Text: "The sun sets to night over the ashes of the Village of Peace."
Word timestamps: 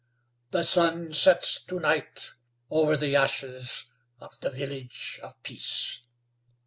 "The 0.49 0.63
sun 0.63 1.13
sets 1.13 1.63
to 1.65 1.79
night 1.79 2.31
over 2.71 2.97
the 2.97 3.15
ashes 3.15 3.85
of 4.19 4.35
the 4.39 4.49
Village 4.49 5.19
of 5.21 5.35
Peace." 5.43 6.01